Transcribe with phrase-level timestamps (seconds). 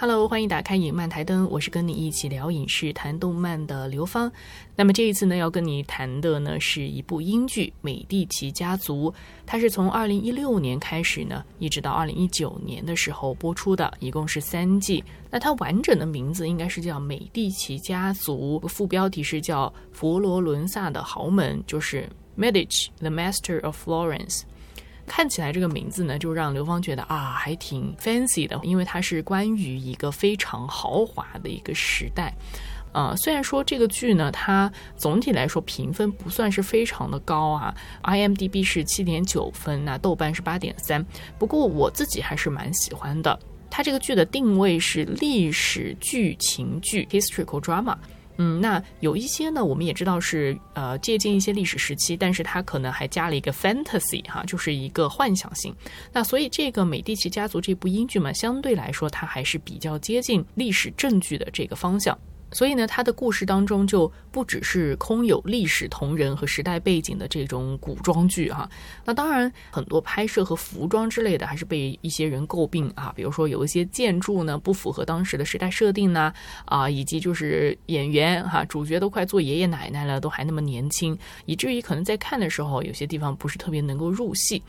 [0.00, 4.30] Hello，欢迎打开影漫台灯，我是跟你一起聊影视、谈动漫的刘芳。
[4.76, 9.10] 那么这一次呢，要跟你谈的呢是一部英剧《美第奇家族》，
[9.44, 15.02] 它是从二零一六年开始呢，一直到二零一九年的时候播出的，一共是三季。
[15.30, 24.42] 那它完整的名字应该是叫《美第奇家族》，副标题是叫《佛罗伦萨的豪门》，就是 Medici，The Master of Florence。
[25.06, 32.34] 看起来这个名字呢，就让刘芳觉得啊，还挺 fancy 的，因为它是关于一个非常豪华的一个时代。
[32.92, 41.04] 呃，虽然说这个剧呢，它总体来说评分不算是非常的高啊，IMDB 是七点九分，那豆瓣是八点三，
[41.38, 43.38] 不过我自己还是蛮喜欢的。
[43.70, 47.96] 它这个剧的定位是历史剧情剧 （historical drama）。
[48.38, 55.74] 嗯，那有一些呢，我们也知道是呃借鉴一些历史时期，但是它可能还加了一个 fantasy 哈，就是一个幻想性。
[56.12, 62.16] 那所以这个美第奇家族这部英剧嘛，相对来说它还是比较接近历史证据的这个方向。
[62.50, 68.68] 所以呢，他的故事当中就不只是空有历史同人和时代背景的这种古装剧哈。
[69.04, 73.12] 那当然，很多拍摄和服装之类的还是被一些人诟病啊。
[73.14, 76.32] 比如说有一些建筑呢不符合当时的时代设定呢，
[76.64, 84.62] 啊，以及就是演员哈，主角都快做爷爷奶奶了，都还那么年轻，以至于可能在看的时候有些地方不是特别能够入戏，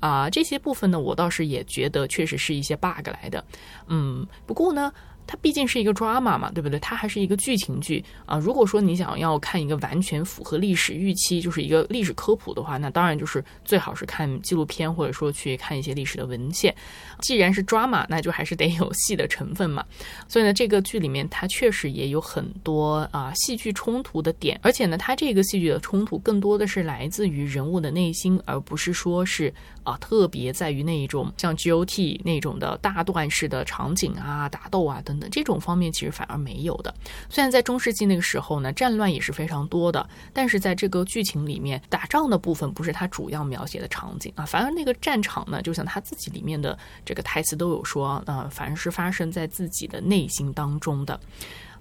[0.00, 3.42] 啊，这些部分呢，我倒是也觉得确实是一些 bug 来的。
[3.88, 4.92] 嗯，不过呢。
[5.26, 6.78] 它毕竟是一个 drama 嘛，对不对？
[6.80, 8.38] 它还是一个剧情剧啊。
[8.38, 16.74] 如果说你想要看一个完全符合历史预期，就是一个历史科普的话，那当然就是最好是看纪录片，或者说去看一些历史的文献。
[17.20, 19.84] 既然是 drama，那就还是得有戏的成分嘛。
[20.28, 29.52] 所以呢，这个剧里面它确实也有很多啊戏剧冲突的点，而且呢，它这个戏剧的冲突更多的是来自于人物的内心，而不是说是
[29.84, 35.28] 啊特别在于那一种像 GOT 那种的大段式的场景啊、打斗啊等等。
[35.30, 36.94] 这种方面其实反而没有的。
[37.28, 51.18] 虽然在中世纪那个时候呢，战乱也是非常多的，但是在这个剧情里面，打仗的部分不是他主要描写的场景啊，反而那个战场呢，就像他自己里面的这个台词都有说，呃，反而是发生在自己的内心当中的。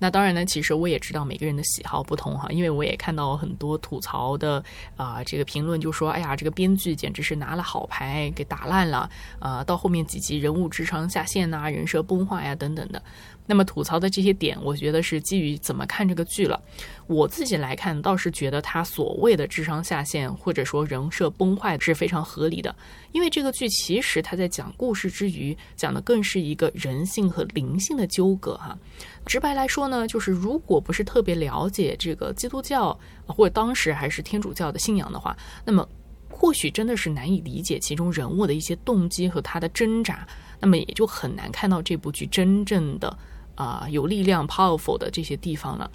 [0.02, 4.64] 那当然呢，其实我也知道每个人的喜好不同哈，因为我也看到很多吐槽的
[4.98, 9.08] 啊，这个评论就说，哎呀，这个编剧简直是拿了好牌给打烂了
[9.38, 13.00] 啊，到后面几集人物智商下线呐，人设崩坏呀等等的。
[13.52, 16.58] 那么吐槽的这些点，我觉得是基于怎么看这个剧了。
[17.06, 22.74] 我自己来看，倒是觉得他所谓的智商下线或者说人设崩坏是非常合理的。
[23.12, 28.74] 因为这个剧其实他在讲故事之余，讲的更是一个人性和灵性的纠葛哈。
[29.26, 35.36] 直白来说呢，就是如果不是特别了解这个基督教或者当时还是天主教的信仰的话，
[35.66, 35.86] 那么
[36.30, 40.26] 或许真的是难以理解其中人物的一些动机和他的挣扎，
[40.62, 43.14] 那么也就很难看到这部剧真正的。
[43.62, 45.92] 啊，有力量 powerful 的这些地方了。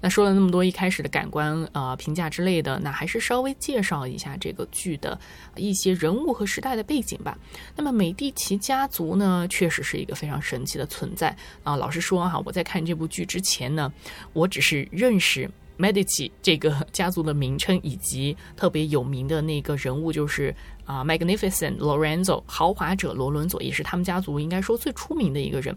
[0.00, 5.18] 那说了那么多一开始的感官啊评价之类的，那还是稍微介绍一下这个剧的
[5.56, 7.36] 一些人物和时代的背景吧。
[7.76, 11.74] 那么美第奇家族呢，确实是一个非常神奇的存在啊。
[11.76, 13.92] 老实说哈，我在看这部剧之前呢，
[14.32, 25.76] 我只是认识 Medici 这个家族的名称，以及特别有名的那个人物，就是啊 Magnificent Lorenzo 豪华者罗伦佐，也是他们家族应该说最出名的一个人。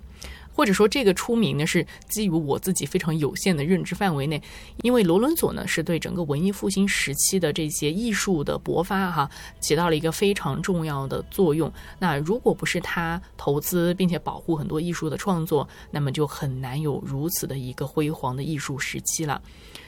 [0.55, 4.41] 或者说，这个出名呢是基于我自己非常有限的认知范围内，
[4.83, 9.29] 因为罗伦佐呢是对整个文艺复兴时期的这些艺术的勃发哈
[9.59, 11.71] 起到了一个非常重要的作用。
[11.99, 19.41] 那如果不是他投资并且保护很多艺术的创作，那么就很难有如此的一个辉煌的艺术时期了。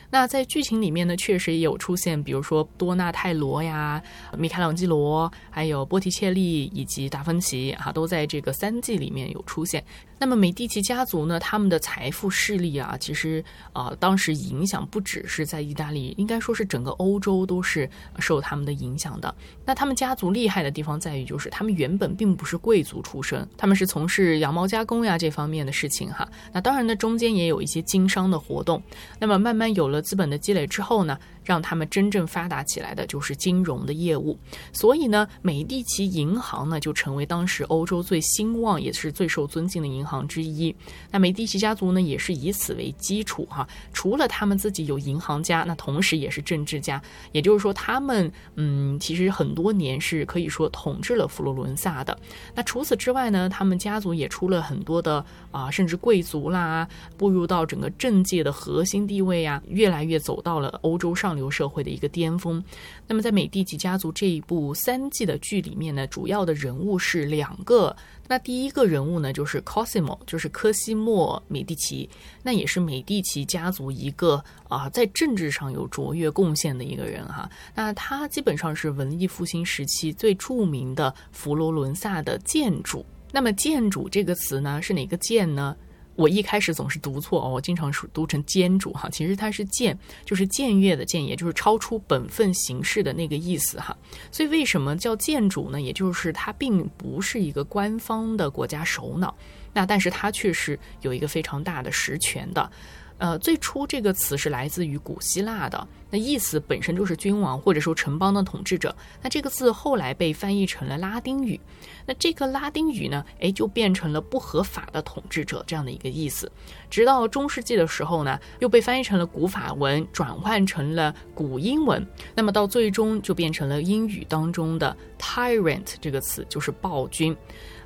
[0.10, 4.02] 那在剧情里面呢，确实也有出现，比如说多纳泰罗呀、
[4.38, 9.84] 米开朗基罗，还有波提切利以及达芬奇，哈，都在这个三季里面有出现。
[10.18, 17.88] 那么美第奇家族呢，他们的财富势力啊，其实啊，当时影响不只是在意大利，应该说是整个欧洲都是
[18.18, 19.36] 受他们的影响的。
[19.64, 26.28] 那他们家族厉害的地方在于，就是他们原本并不是贵族出身，他们是从事羊毛加工呀这方面的事情哈。
[26.52, 28.82] 那当然呢，中间也有一些经商的活动。
[29.20, 29.98] 那么慢慢有了。
[30.08, 31.20] 资本的积累之后呢？
[31.48, 34.38] 让他们真正发达起来的就是金融的业务，
[34.74, 40.76] 所以呢，美第奇银行呢就成为当时欧洲最兴旺也是最受尊敬的银行之一。
[41.10, 47.02] 那美第奇家族呢也是以此为基础哈，除了他们自己有银行家，那同时也是政治家，
[47.32, 52.20] 也就是说他们嗯其实很多年是可以说统治了佛罗伦萨的。
[52.54, 56.86] 那除此之外呢，他们家族也出了很多的啊，甚至贵族啦，
[57.16, 61.37] 步入到整个政界的核心地位啊，越来越走到了欧洲上。
[61.38, 62.62] 流社会的一个巅峰。
[63.08, 67.96] 那么在美第奇家族这一部三季的剧里面呢，主要的人物是两个。
[68.28, 72.10] 那第一个人物呢，就是 Cosimo，就是科西莫·美第奇，
[72.44, 77.50] 那也是美第奇家族一个啊，在政治上有卓越贡献的一个人哈。
[77.74, 83.06] 那他基本上是文艺复兴时期最著名的佛罗伦萨的建筑。
[83.32, 85.76] 那么“建筑”这个词呢，是哪个“建”呢？
[86.18, 93.96] 我一开始总是读错哦，我经常是读成“监主”哈，其实它是“僭”，就是僭越的“僭”，也就是超出本分形式的那个意思哈。
[94.32, 95.80] 所以为什么叫建主呢？
[95.80, 99.34] 也就是它并不是一个官方的国家首脑，
[99.74, 102.72] 那但是它却是有一个非常大的实权的。
[103.18, 108.96] 呃，最初这个词是来自于古希腊的，那意思本身就是君王或者说城邦的统治者。
[109.22, 111.60] 那这个字后来被翻译成了拉丁语，
[112.06, 116.52] 那这个拉丁语呢，哎，就变成了不合法的统治者这样的一个意思。
[116.90, 122.06] 直到中世纪的时候呢，又被翻译成了古法文，转换成了古英文，
[122.36, 127.36] 那么到最终就变成了英语当中的 tyrant 这个词，就是暴君。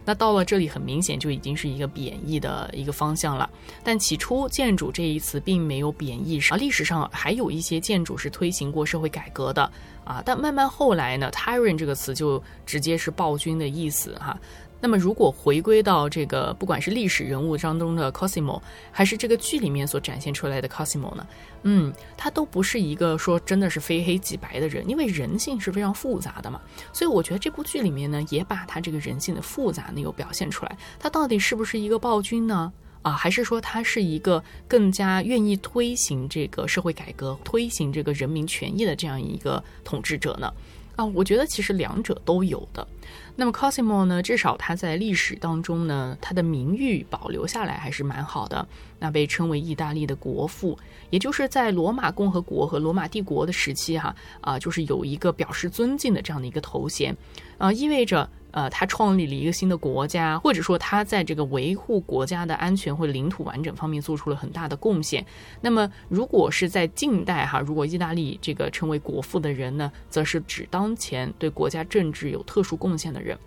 [0.03, 3.49] 那到了这里，很明显就已经是一个贬义的一个方向了。
[3.83, 9.71] 但起初“建筑”这一词并没有贬义啊，历史上还有一些建筑是推行过社会改革的
[10.03, 10.21] 啊。
[10.25, 14.37] 但慢慢后来呢，“tyrant” 这个词就直接是暴君的意思哈。
[14.81, 18.59] 那么，如果回归到这个，不管是历史人物当中的 Cosimo，
[18.91, 21.27] 还是这个剧里面所展现出来的 Cosimo 呢？
[21.63, 26.59] 嗯，他都不是一个说真的是非黑即白的人，因为人性是非常复杂的嘛。
[26.91, 30.75] 所以我觉得这部剧里面呢，也把他这个人性的复杂呢有表现出来。
[30.99, 32.73] 他到底是不是一个暴君呢？
[33.03, 40.51] 啊，还是说他是一个更加愿意推行这个社会改革、推行这个人民权益的这样一个统治者呢？
[40.95, 42.87] 啊，我觉得其实两者都有的。
[43.35, 48.67] 那么 Cosimo 呢，至少他在历史当中呢，他的名誉保留下来还是蛮好的。
[48.99, 50.77] 那被称为意大利的国父，
[51.09, 57.15] 也就是在罗马共和国和罗马帝国的时期哈啊，就是有一个表示尊敬的这样的一个头衔，
[57.61, 58.27] 啊，意味着。
[58.53, 65.25] 呃，他创立了一个新的国家，或者说他在这个维护国家的安全或领土完整方面做出了很大的贡献。
[65.61, 73.37] 那么，如果是在近代哈，如果意大利这个称为国父的人呢，则是指当前对国家政治有特殊贡献的人。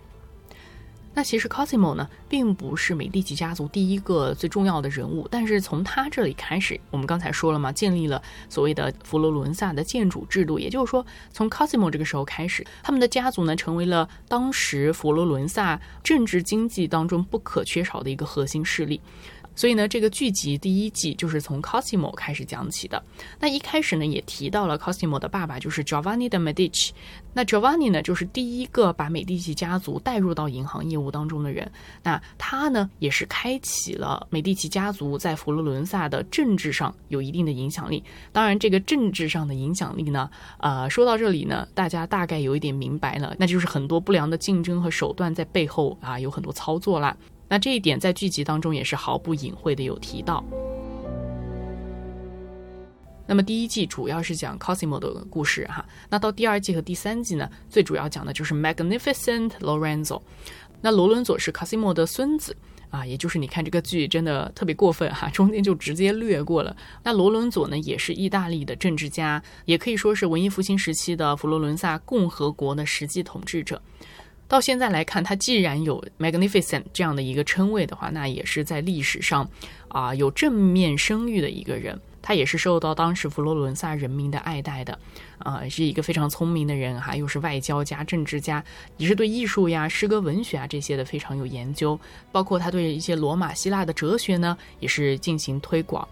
[1.15, 18.99] 那其实 Cosimo 呢，并不是美第奇家族第一个最重要的人物，但是从他这里开始，我们刚才说了嘛，建立了所谓的佛罗伦萨的建主制度，也就是说，从 Cosimo 这个时候开始，他们的家族呢，成为了当时佛罗伦萨政治经济当中不可缺少的一个核心势力。
[19.55, 23.01] 所以呢，这个剧集第一季就是从 Cosimo 开始讲起的。
[23.39, 26.91] 那一开始呢，也提到了 Cosimo 的爸爸就是 Giovanni de Medici。
[27.33, 31.71] 那 Giovanni 呢，就是第一个把美第奇家族带入到银行业务当中的人。
[32.03, 38.03] 那他呢，也是开启了美第奇家族在佛罗伦萨的政治上有一定的影响力。
[38.31, 40.29] 当然，这个政治上的影响力呢，
[40.59, 47.15] 呃，说到这里呢，大家大概有一点明白了，那就是很多不良的竞争和手段在背后啊，有很多操作啦。
[47.47, 50.43] 那这一点在剧集当中也是毫不隐晦的有提到。
[53.27, 60.21] 那么第一季主要是讲 Cosimo 的故事哈，那到第二季和第三季呢，最主要讲的就是 Magnificent Lorenzo。
[60.79, 62.55] 那罗伦佐是 Cosimo 的孙子
[62.91, 66.77] 啊，也就是你看这个剧真的特别过分哈，中间就直接略过了。
[67.01, 73.81] 那罗伦佐呢，也是意大利的政治家，也可以说是文艺复兴时期的佛罗伦萨共和国的实际统治者。
[74.47, 79.49] 到现在来看，他既然有 magnificent 这样的一个称谓的话，那也是在历史上
[79.87, 81.99] 啊有正面声誉的一个人。
[82.27, 84.97] 他也是受到当时佛罗伦萨人民的爱戴的，
[85.37, 88.63] 啊，是一个非常聪明的人哈，又是外交家、政治家，
[88.97, 91.99] 也是对艺术呀、诗歌、文学啊这些的非常有研究。
[92.31, 96.07] 包括他对一些罗马、希腊的哲学呢，也是进行推广。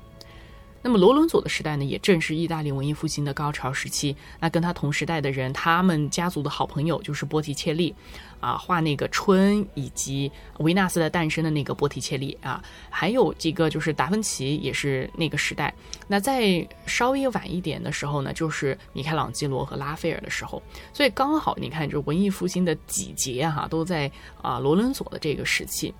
[0.84, 4.16] 那么罗伦佐的时代呢，也正是意大利文艺复兴的高潮时期。
[4.40, 7.96] 那跟他同时代的人，他们家族的好朋友就是波提切利，
[8.42, 15.74] 啊，画那个春以及维纳斯的诞生的那个波提切利啊，还有这个就是达芬奇，也是那个时代。
[16.06, 20.62] 那在稍微晚一点的时候呢，就是米开朗基罗和拉斐尔的时候。
[20.92, 24.12] 所以刚好你看，就文艺复兴的几节哈，都在
[24.42, 25.94] 啊罗伦佐的这个时期。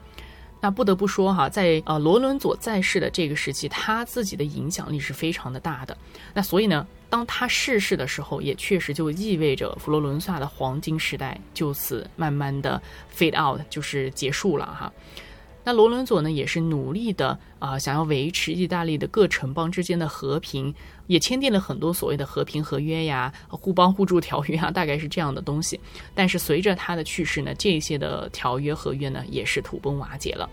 [0.64, 5.98] 那不得不说哈，在呃罗伦佐在世的这个时期，他自己的影响力是非常的大的。
[6.34, 12.82] 那所以呢，当他逝世的时候，也确实就意味着佛罗伦萨的黄金时代就此慢慢的
[13.14, 14.90] fade out，就是结束了哈。
[15.66, 20.74] 那罗伦佐呢，也是努力的啊，想要维持意大利的各城邦之间的和平，
[21.08, 25.80] 也签订了很多所谓的和平合约呀、互帮互助条约啊，大概是这样的东西。
[26.14, 30.50] 但是随着他的去世呢，这些的条约合约呢，也是土崩瓦解了。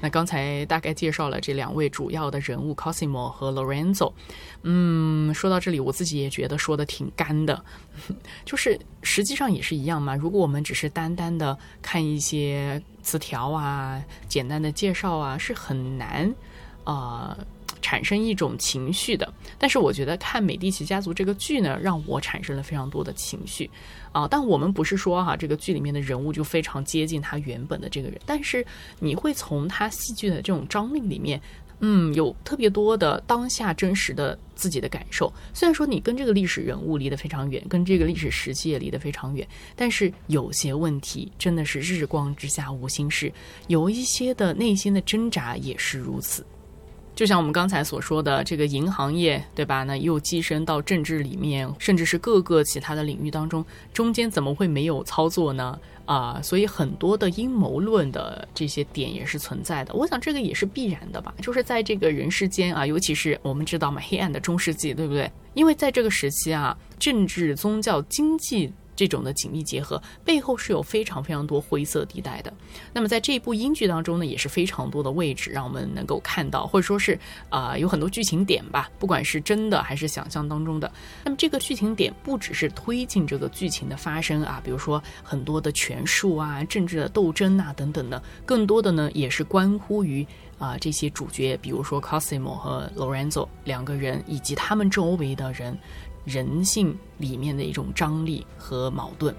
[0.00, 4.12] 那刚才大概介绍了这两位主要的人物 Cosimo 和 Lorenzo。
[4.62, 7.62] 嗯，说到这里，我自己也觉得说的挺干的，
[8.44, 10.16] 就是实际上也是一样嘛。
[10.16, 16.34] 如果我们只是单单的看一些词条啊、简单的介绍啊，是很难
[16.84, 17.36] 啊。
[17.80, 23.70] 产生一种情绪的，但是我觉得看《美第奇家族》这个剧呢，让我产生了非常多的情绪
[24.12, 24.26] 啊。
[24.28, 28.64] 但我们不是说哈，这个剧里面的人物就非常接近他原本的这个人，但是
[28.98, 31.40] 你会从他戏剧的这种张力里面，
[31.80, 35.32] 嗯，有特别多的当下真实的自己的感受。
[35.54, 43.32] 虽然说你跟这个历史人物离得非常远，跟这个历史时期也离得非常远，但是有些问题真的是日光之下无心事，
[43.68, 46.44] 有一些的内心的挣扎也是如此。
[47.20, 49.82] 就像我们刚才所说的，这个银行业，对吧？
[49.82, 53.62] 那又跻身到政治里面，甚至是各个其他的领域当中，
[53.92, 55.78] 中间怎么会没有操作呢？
[56.06, 59.92] 啊，所以很多的阴谋论的这些点也是存在的。
[59.92, 65.30] 我想这个也是必然的吧，就是在这个人世间啊，尤其是我们知道嘛，黑暗的中世纪，对不对？
[65.52, 68.72] 因为在这个时期啊，政治、宗教、经济。
[69.00, 72.52] 这种的紧密结合背后是有非常非常多灰色地带的。
[72.92, 80.92] 那么在这部英剧当中呢，也是非常多的位置让我们能够看到，或者说是啊有很多剧情点吧，不管是真的还是想象当中的。
[81.24, 90.26] 那么这个剧情点不只是推进这个剧情的发生啊，比如说很多的权术啊、政治的斗争啊等等的，更多的呢也是关乎于
[90.58, 95.74] 啊这些主角，比如说 Cosimo 和 Lorenzo 两个人以及他们周围的人。
[96.24, 99.34] 人性里面的一种张力和矛盾。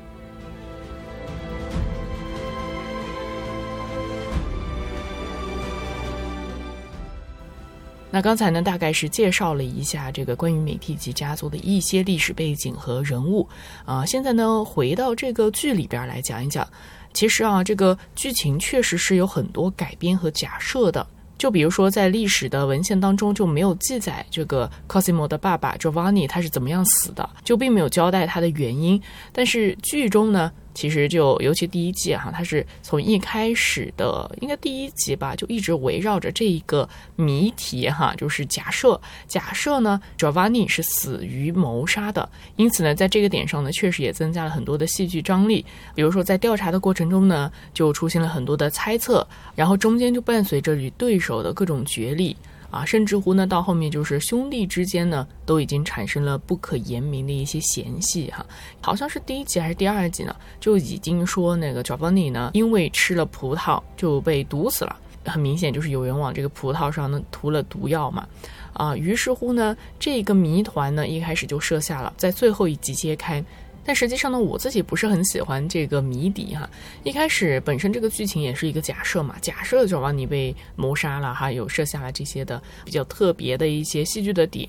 [8.13, 13.47] 那刚才呢，大概是介绍了一下这个关于美第奇家族的一些历史背景和人物
[13.85, 14.05] 啊。
[14.05, 16.67] 现在呢，回到这个剧里边来讲一讲，
[17.13, 21.07] 其实啊，这个剧情确实是有很多改编和假设的。
[21.41, 29.01] 就比如说，在历史的文献当中就没有记载这个 Cosimo 的爸爸 Giovanni 他是怎么样死的，就并没有交代他的原因。
[29.31, 30.51] 但是剧中呢？
[30.73, 45.65] 其实就尤其第一季哈，它是从一开始的应该第一集吧，就一直围绕着这一个谜题哈，就是假设假设呢，Giovanni 是死于谋杀的，因此呢，在这个点上呢，确实也增加了很多的戏剧张力。
[45.93, 52.35] 比如说在调查的过程中呢，就出现了很多的猜测，然后中间就伴随着与对手的各种角力。
[52.71, 58.43] 啊，甚至乎呢，到后面就是兄弟之间呢，都已经产生了不可言明的一些嫌隙哈。
[58.81, 64.95] 好像是第一集还是第二集呢，就已经说那个 Giovanni 呢，因为吃了葡萄就被毒死了。
[65.23, 68.27] 很明显就是有人往这个葡萄上呢涂了毒药嘛。
[68.73, 73.43] 啊，于是乎呢，这个谜团呢一开始就设下了，在最后一集揭开。
[73.83, 76.69] 但实际上呢，我自己不是很喜欢这个谜底哈。
[77.03, 84.67] 一开始本身这个剧情也是一个假设嘛，假设就让你被谋杀了哈，有设下了这些的比较特别的一些戏剧的点。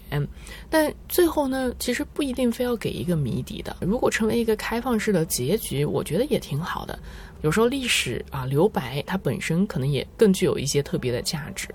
[0.71, 3.77] 但最后呢，其实不一定非要给一个谜底的。
[3.81, 6.99] 如果成为一个开放式的结局，我觉得也挺好的。
[7.43, 11.69] 有时候历史啊留白，它本身可能也更具有一些特别的价值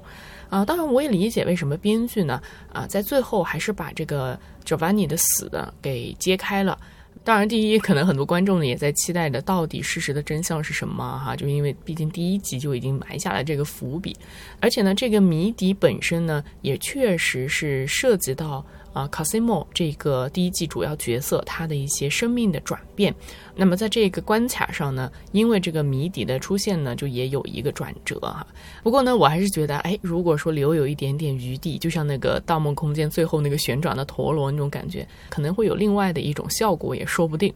[0.49, 0.63] 啊。
[0.65, 2.41] 当然，我也理解为什么编剧呢
[2.71, 6.77] 啊在最后还是把这个就瓦尼的死的给揭开了。
[7.23, 14.15] 当然，第一，可能很多观众呢也在期待着到底事实的真相是什么哈，就因为毕竟第一集就已经埋下了这个伏笔，
[14.59, 18.65] 而且呢，这个谜底本身呢也确实是涉及到。
[18.97, 23.13] 啊卡西莫这个第一季主要角色，他的一些生命的转变。
[23.55, 28.45] 那么在这个关卡上呢，因为这个谜底的出现呢，就也有一个转折哈。
[28.81, 37.53] 不过呢，我还是觉得，哎，如果说留有一点点余地，就像那个《盗梦空间》最后那个旋转的陀螺那种感觉，可能会有另外的一种效果，也说不定。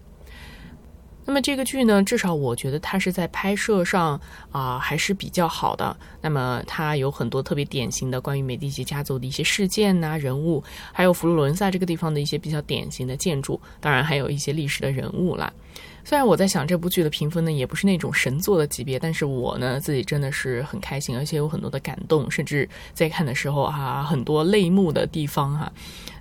[1.31, 4.19] 那么这个剧呢，至少我觉得它是在拍摄上
[4.51, 5.95] 啊还是比较好的。
[6.19, 10.61] 那么它有很多特别典型的关于美第奇家族的一些事件呐、人物，
[10.91, 15.53] 还有佛罗伦萨这个地方的一些比较典型的建筑，当然还有一些历史的人物了。
[16.03, 25.72] 虽然我在想这部剧的评分呢，也不是那种神作的级别，但是我呢自己真的是很开心，而且有很多的感动，甚至在看的时候啊，很多泪目的地方哈。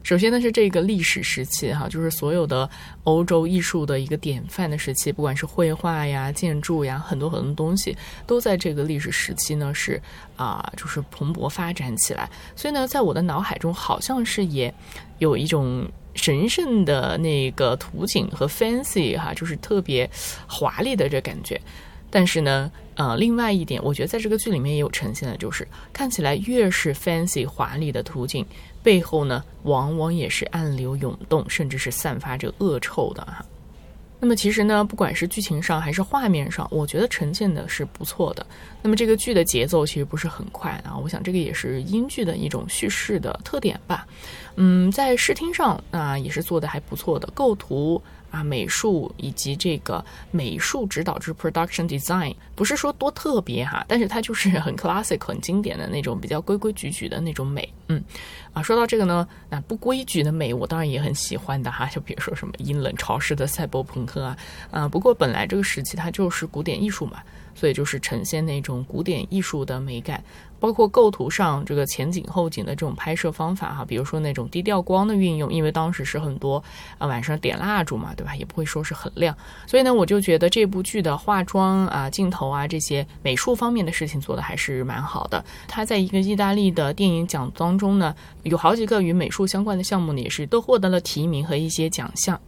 [0.03, 2.69] 首先呢是这个历史时期哈，就是所有的
[3.05, 7.95] 欧洲艺术的一个典范的时期，不管是绘画呀、建筑呀，很多很多东西
[8.27, 10.01] 都在这个历史时期呢是
[10.37, 12.29] 啊，就是蓬勃发展起来。
[12.57, 14.73] 所以呢，在我的脑海中好像是也
[15.19, 20.09] 有一种神圣的那个图景和 fancy 哈，就是特别
[20.47, 21.61] 华丽的这感觉。
[22.11, 28.45] 但是呢，呃，另外一点，我觉得在这个剧里面也有呈现的，就是看起来越是 fancy 华丽的图景。
[28.83, 33.45] 背后呢，往往也是暗流涌动，甚至是散发着恶臭的哈。
[34.21, 38.47] 那么其实呢，不管是剧情上还是画面上，我觉得呈现的是不错的。
[38.83, 44.07] 那么这个剧的节奏其实不是很快啊，我想这个也是英剧的一种叙事的特点吧。
[44.57, 48.01] 嗯，在视听上啊也是做的还不错的，构图。
[48.31, 57.69] 啊，美术以及这个美术指导之 production design，不是说多特别哈，但是它就是很 classic、很经典的那种比较规规矩矩的那种美。
[57.89, 58.03] 嗯，
[58.53, 64.37] 啊，说到这个呢，那不规矩的美，我当然也很喜欢的哈，就比如说什么阴冷潮湿的赛博朋克啊，
[64.71, 67.21] 啊，不过本来这个时期它就是古典艺术嘛，
[67.55, 70.23] 所以就是呈现那种古典艺术的美感。
[70.59, 76.63] 包括构图上这个前景后景的这种拍摄方法哈，比如说那种低调光的运用，因为当时是很多
[76.99, 78.37] 啊晚上点蜡烛嘛，对吧？
[78.37, 79.35] 也不会说是很亮，
[79.67, 85.43] 所以呢，我就觉得这部剧的化妆啊、镜头啊这些美术方面的事情做的还是蛮好的。
[85.67, 92.39] 它在一个意大利的电影奖当中呢，有好几个与美术相关的项目呢，也是都获得了提名和一些奖项。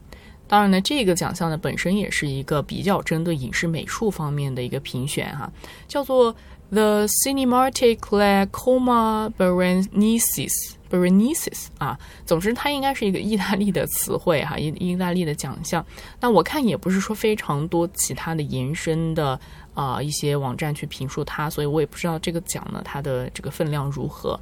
[0.48, 5.50] 当然呢，这个奖项呢本身也是一个比较针对影视美术方面的一个评选哈，
[5.88, 6.34] 叫做。
[6.74, 15.84] The cinematic La Coma Berenices Berenices 啊，总之它应该是一个意大利的词汇哈，意意大利的奖项。
[16.18, 19.38] 那我看也不是说非常多其他的延伸的
[19.74, 24.40] 啊一些网站去评述它，所以我也不知道这个奖呢它的这个分量如何。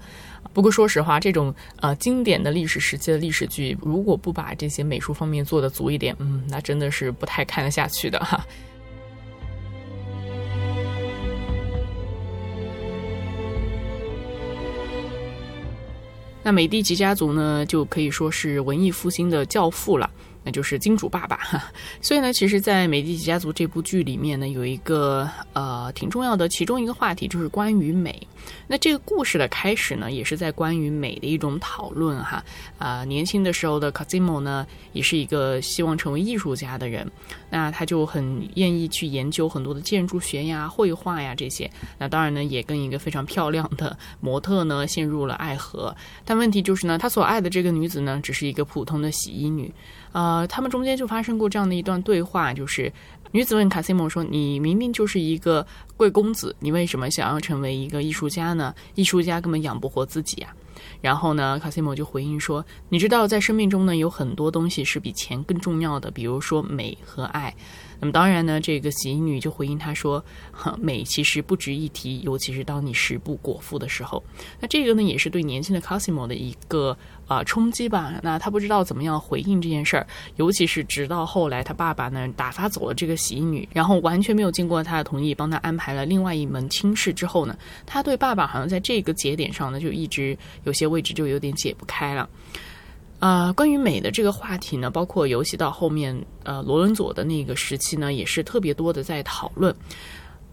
[0.53, 8.45] 不过说实话，这种呃经典的历史时期的历史剧，如果不把这些美术方面做的足一点，嗯，那真的是不太看得下去的哈。
[16.43, 20.11] 那美第奇家族呢，就可以说是文艺复兴的教父了。
[20.43, 21.39] 那就是金主爸爸，
[22.01, 28.27] 所以呢，其实，在《美第奇家族》这部剧里面呢，有一个呃挺重要的其中一个话题，就是关于美。
[28.67, 32.43] 那这个故事的开始呢，也是在关于美的一种讨论哈。
[32.79, 37.07] 啊，年轻的时候的 Cosimo 呢，也是一个希望成为艺术家的人，
[37.51, 41.71] 那他就很愿意去研究很多的建筑学呀、绘画呀这些。
[41.99, 45.95] 那当然呢，也跟一个非常漂亮的模特呢陷入了爱河。
[46.25, 49.71] 但问题就是呢，他所爱的这个女子呢，只是一个普通的洗衣女。
[50.13, 52.93] 呃，他们中间就发生过这样的一段对话，就是
[53.33, 58.75] 女子问卡西莫说：“你明明就是一个贵公子，你为什么想要成为一个艺术家呢？
[58.95, 60.53] 艺术家根本养不活自己啊。”
[61.01, 67.55] 然后呢，卡西莫就回应说：“你知道，在生命中呢，有很多东西是比钱更重要的，比如说美和爱。”
[68.01, 70.25] 那么当然呢，这个洗衣女就回应他说
[70.81, 74.23] ：“美其实不值一提，尤其是当你食不果腹的时候。”
[74.59, 78.15] 那这个呢，也是对年轻的 Cosmo 的一个啊冲击吧。
[78.23, 92.27] 那他不知道怎么样回应这件事儿，尤其是直到后来他爸爸呢打发走了这个洗衣女，然后完全没有经过他的同意帮他安排了另外一门亲事之后呢，他对爸爸好像在这个节点上呢就一直有些位置就有点解不开了。
[93.21, 99.75] 啊，关于美的这个话题呢，包括尤其到后面，呃，罗伦佐的那个时期呢，也是特别多的在讨论。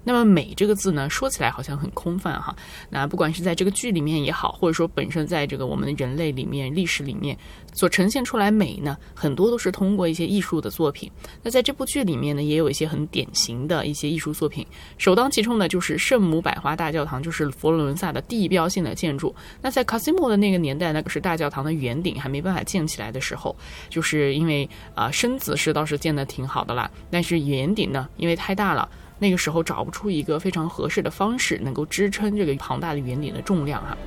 [0.07, 2.55] 那么“美”这个字呢，说起来好像很空泛哈。
[2.89, 7.37] 那不管是在这个剧里面也好，或者说本身在这个我们人类里面、历史里面
[7.73, 11.11] 所呈现出来美呢，很多都是通过一些艺术的作品。
[11.43, 14.65] 那在这部剧里面呢，也有一些很典型的一些艺术作品，
[14.97, 19.35] 首当其冲的就是圣母百花大教堂，就是佛罗伦萨的地标性的建筑。
[19.61, 23.53] 那在卡西莫的那个年代，那个是大教堂的圆顶还没办法建起来的时候，
[23.89, 28.87] 就是因为啊，身子是倒是建的挺好的啦，但是圆顶呢，因为太大了。
[29.19, 33.97] 那个时候找不出一个非常合适的方式能够支撑这个庞大的圆顶的重量哈。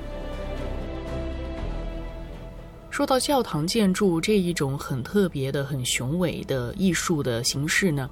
[2.89, 8.09] 说到教堂建筑这一种很特别的、很雄伟的艺术的形式呢，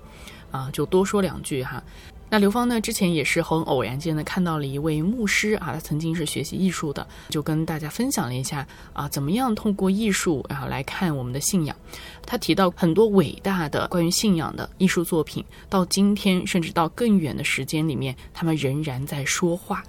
[0.51, 1.83] 啊，就多说两句哈。
[2.31, 2.79] 那刘芳呢？
[2.79, 11.75] 之前也是很偶然间的看到了一位牧师啊，他曾经是学习艺术的，就跟大家分享了一下啊，怎么样通过艺术然后来看我们的信仰。
[12.25, 19.83] 他提到很多伟大的关于信仰的艺术作品，到今天甚至到更远的时间里面，他们仍然在说话。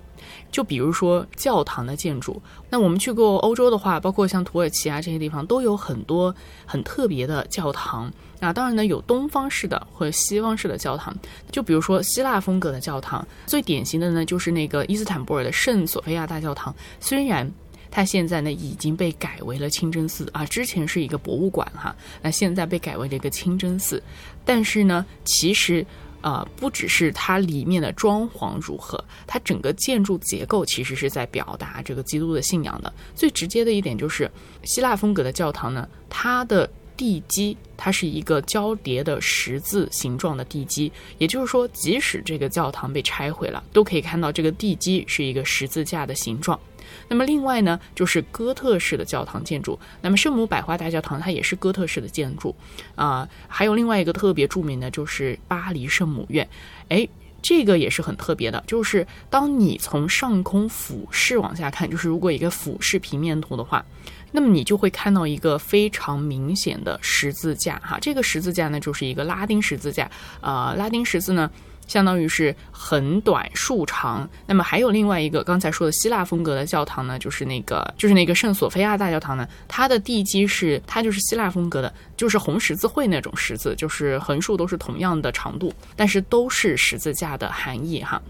[0.50, 6.34] 就比如说教堂的建筑，那我们去过欧洲的话，包括像土耳其啊这些地方，都有很多
[6.66, 8.12] 很特别的教堂。
[8.40, 11.14] 那当然呢，有东方式的或者西方式的教堂。
[11.52, 16.74] 就比如说希腊风格的教堂，最典型的呢就是那个伊斯坦布尔的圣索菲亚大教堂。
[16.98, 17.50] 虽然
[17.90, 24.02] 它现在呢已经被改为了清真寺啊，之前是一个博物馆哈，那现在被改为了一个清真寺，
[24.44, 25.86] 但是呢，其实。
[26.20, 32.92] 啊，不只是它里面的装潢如何，它整个建筑结构其实是在表达这个基督的信仰的。
[33.14, 34.30] 最直接的一点就是，
[34.64, 46.60] 希腊风格的教堂呢，它的地基它是一个交叠的十字形状的地基，也就是说，即使这个教堂被拆毁了，都可以看到这个地基是一个十字架的形状。
[47.10, 49.76] 那么另外呢，就是哥特式的教堂建筑。
[50.00, 52.54] 那么圣母百花大教堂它也是哥特式的建筑
[52.94, 53.28] 啊。
[53.48, 56.48] 还有另外一个特别著名的，就是巴黎圣母院。
[56.88, 57.08] 哎，
[57.42, 63.84] 这个也是很特别的，就是当你从上空俯视往下看，就是如果一个俯视平面图的话，
[64.30, 67.98] 那么你就会看到一个非常明显的十字架哈。
[68.00, 70.08] 这个十字架呢，就是一个拉丁十字架
[70.40, 70.74] 啊。
[70.78, 71.50] 拉丁十字呢。
[71.90, 88.22] 相当于是横短竖长，那么还有另外一个刚才说的希腊风格的教堂呢，就是那个就是那个圣索菲亚大教堂呢，它的地基是它就是希腊风格的，就是红十字会那种十字，就是横竖都是同样的长度，但是都是十字架的含义哈。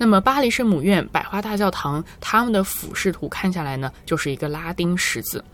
[0.00, 5.44] 那么巴黎圣母院、百花大教堂，他们的俯视图看下来呢，就是一个拉丁十字。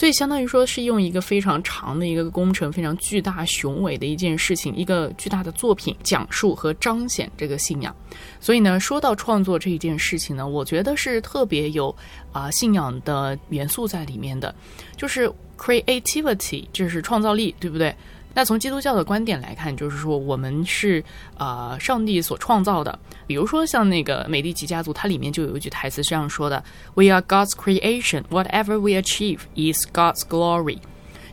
[0.00, 7.94] 所以相当于说是用一个非常长的一个工程，非常巨大雄伟的一件事情，一个巨大的作品，讲述和彰显这个信仰。
[8.40, 11.94] 所以呢，说到创作这一件事情呢，我觉得是特别有
[12.32, 14.54] 啊信仰的元素在里面的，
[14.96, 17.94] 就是 creativity，就是创造力，对不对？
[18.32, 21.02] 那从基督教的观点来看，就是说我们是
[21.36, 22.96] 呃上帝所创造的。
[23.26, 26.62] 比如说像那个美第奇家族，它里面就有一句台词这样说的
[26.94, 28.22] ：“We are God's creation.
[28.30, 30.78] Whatever we achieve is God's glory。”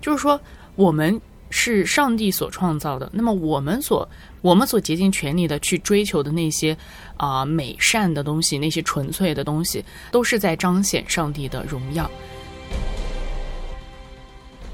[0.01, 0.41] 就是说
[0.75, 3.10] 我们是上帝所创造的。
[3.13, 4.07] 那么我们所
[4.41, 6.75] 我们所竭尽全力的去追求的那些
[7.15, 12.10] 啊美善的东西，那些纯粹的东西，都是在彰显上帝的荣耀。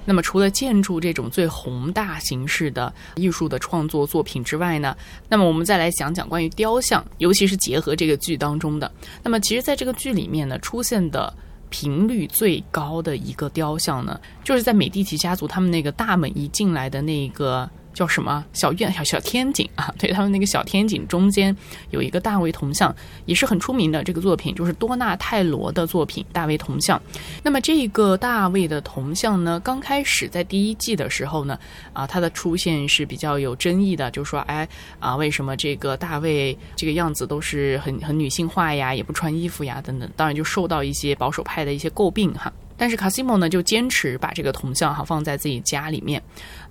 [0.05, 4.95] 那么，除了建筑这种最宏大形式的艺术的创作作品之外呢，
[5.29, 8.91] 那么我们再来讲讲关于雕像，尤其是结合这个剧当中的。
[9.23, 11.33] 那么，其实在这个剧里面呢，出现的
[11.69, 17.69] 频率最高的一个雕像呢，就是在美第奇家族他们那个大门一进来的那个。
[17.93, 19.93] 叫什么小院小小天井啊？
[19.97, 21.55] 对他们那个小天井中间
[21.91, 22.93] 有一个大卫铜像，
[23.25, 26.97] 也是很出名的这个作品，就是多纳泰罗的作品《大卫铜像》。
[27.43, 31.57] 那么这个大卫的铜像呢，刚开始在第一季的时候呢，
[31.93, 34.67] 啊，它的出现是比较有争议的，就说哎
[34.99, 42.51] 啊，为什么这个大卫这个样子都是很很女性化呀，也不穿衣服呀等等，当然就受到一些保守派的一些诟病哈。
[42.83, 46.21] 但是卡西莫呢，就坚持把这个铜像哈放在自己家里面。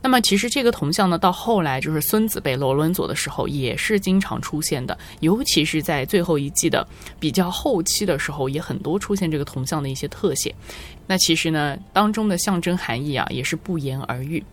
[0.03, 6.87] 那么其实这个铜像呢，到后来就是孙子辈罗伦佐的时候，也是经常出现的，尤其是在最后一季的
[7.19, 10.55] 比较后期的时候，也很多出现这个铜像的一些特写。
[11.07, 14.45] 那其实呢，当中的象征含义啊，也是不言而喻。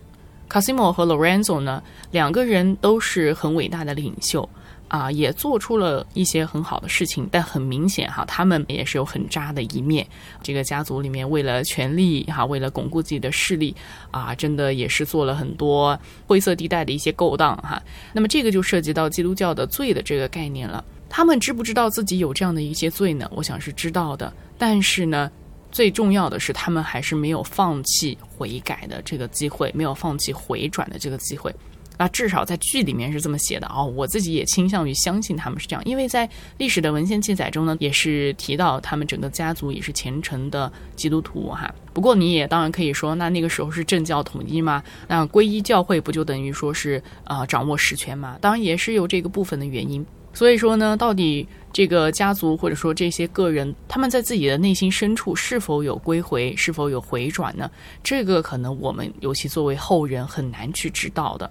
[0.48, 4.48] 卡西莫和 Lorenzo 呢，两个人都是很伟大的领袖。
[4.90, 10.04] 啊，也做出了一些很好的事情，但很明显哈，他们也是有很渣的一面。
[10.42, 13.74] 这个家族里面，为了权力哈，为了巩固自己的势力
[14.10, 17.80] 啊，真的也是做了很多灰色地带的一些勾当哈。
[18.12, 20.84] 那么这个就涉及到基督教的罪的这个概念了。
[21.08, 23.30] 他们知不知道自己有这样的一些罪呢？
[23.32, 24.32] 我想是知道的。
[24.58, 25.30] 但是呢，
[25.70, 31.54] 最重要的是，他们还是没有放弃悔改的这个机会，没有放弃回转的这个机会。
[32.00, 41.70] 那至少在剧里面是这么写的哦，我自己也倾向于相信他们是这样，因为在历史的文献记载中呢，也是提到他们整个家族也是虔诚的基督徒哈。
[41.92, 44.82] 不过你也当然可以说，那那个时候是政教统一吗？
[45.08, 48.38] 那皈依教会不就等于说是呃掌握实权吗？
[48.40, 50.02] 当然也是有这个部分的原因。
[50.32, 57.70] 所以说呢，到底这个家族或者说这些个人，他们在自己的内心深处是否有归回，是否有回转呢？
[58.02, 61.50] 这个可能我们尤其作为后人很难去知道的。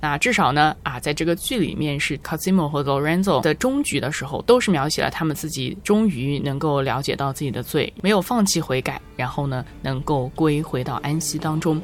[0.00, 11.82] 那至少呢，啊，在这个剧里面是 Cosimo 和 Lorenzo 的终局的时候，都是描写了他们自己终于能够了解到自己的罪，没有放弃悔改，然后呢，能够归回到安息当中。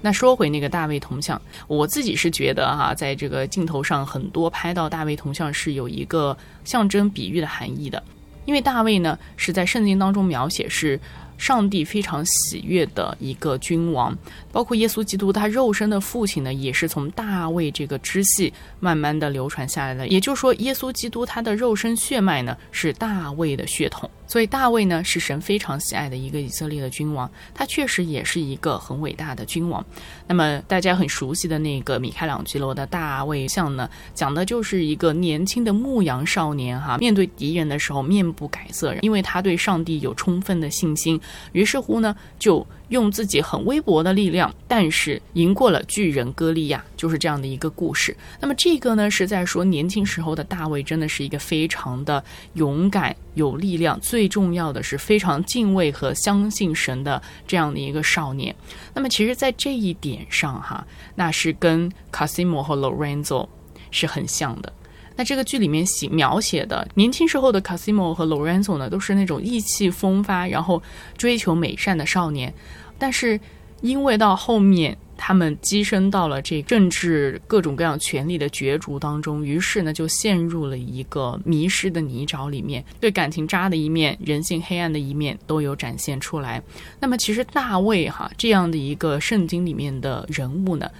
[0.00, 8.02] 那说回那个大卫铜像，我自己是觉得哈，在这个镜头上很多拍到大卫铜像是有一个象征比喻的含义的，
[8.46, 10.98] 因为大卫呢是在圣经当中描写是。
[11.40, 14.14] 上帝非常喜悦的一个君王，
[14.52, 20.08] 包括耶稣基督，他肉身的父亲呢，也是从大卫这个支系慢慢的流传下来的。
[20.08, 24.10] 也就是说，耶稣基督他的肉身血脉呢，是大卫的血统。
[24.26, 29.84] 所以大卫呢是神非常喜爱的一个以色列的君王，他确实也是一个很伟大的君王。
[30.28, 48.16] 那么大家很熟悉的那个米开朗基罗的大卫像呢，讲的就是一个年轻的牧羊少年哈，面对敌人的时候面不改色，因为他对上帝有充分的信心，于是乎呢，就用自己很微薄的力量，但是赢过了巨人歌利亚，就是这样的一个故事。
[48.38, 52.22] 那么这个呢，是在说年轻时候的大卫真的是一个非常的
[52.54, 58.54] 勇敢、有力量，最重要的是非常敬畏和相信神的这样的一个少年。
[58.92, 63.48] 那么其实，在这一点上哈，那是跟卡西莫和 Lorenzo
[63.90, 64.72] 是很像的。
[65.16, 70.82] 那这个剧里面写描写的年轻时候的卡西莫和 Lorenzo 呢，都是那种意气风发，然后
[71.18, 72.52] 追求美善的少年。
[73.00, 73.40] 但是
[73.80, 86.62] 因为到后面他们跻身到了这政治各种各样权力的角逐当中，于是呢就陷入了一个迷失的泥沼里面，对感情渣的一面、人性黑暗的一面都有展现出来。
[87.00, 90.90] 那么其实大卫哈这样的一个圣经里面的人物呢？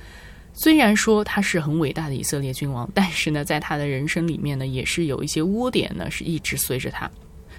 [0.52, 7.10] 虽然说他是很伟大的以色列君王，但是呢，在他的人生里面呢，也是有一些污点呢，是一直随着他。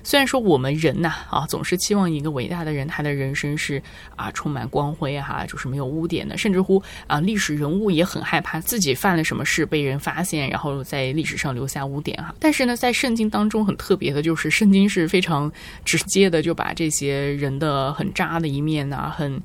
[0.04, 3.82] 虽然说我们人呐啊，总是期望一个伟大的人，他的人生是
[4.16, 6.38] 啊充满光辉哈，就是没有污点的。
[6.38, 12.34] 甚至乎啊，历史人物也很害怕自己犯了什么事被人发现，然后在历史上留下污点哈。
[12.40, 15.52] 但是呢，在圣经当中很特别的就是，圣经是非常
[15.86, 19.42] 直接的，就把这些人的很渣的一面呐，很。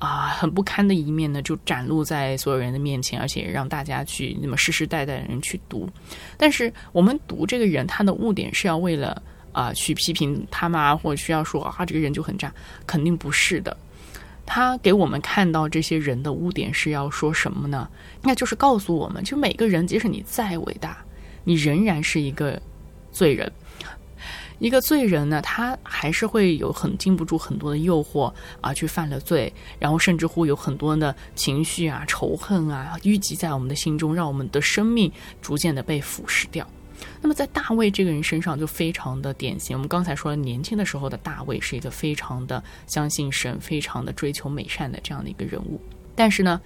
[0.00, 5.86] 啊，很不堪的一面呢，就展露在所有人的面前，而且让大家去那么世世代代的人去读。
[6.38, 10.96] 但是我们读这个人，他的污点是要为了啊去批评他们啊？
[10.96, 12.52] 或者需要说啊这个人就很渣？
[12.86, 13.76] 肯定不是的。
[14.46, 17.88] 他给我们看到这些人的污点是要说什么呢？
[18.22, 20.98] 那就是告诉我们，就每个人，即使你再伟大，
[21.44, 22.60] 你仍然是一个
[23.12, 23.52] 罪人。
[24.58, 35.10] 一个罪人呢，他还是会有很经不住很多的诱惑啊，去犯了罪，然后甚至乎有很多的情绪啊、仇恨啊淤积在我们的心中，让我们的生命
[35.40, 36.68] 逐渐的被腐蚀掉。
[37.20, 39.76] 那么在大卫这个人身上就非常的典型。
[39.76, 45.80] 我们刚才说了，年轻的时候的大卫是一个非常的相信神、非常的追求美善的这样的一个人物，
[46.14, 46.60] 但是呢。